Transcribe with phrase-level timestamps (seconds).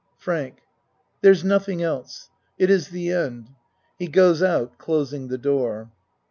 [0.17, 0.63] FRANK
[1.21, 2.31] There's nothing else.
[2.57, 3.51] It is the end.
[3.99, 5.91] (He goes out closing the door.)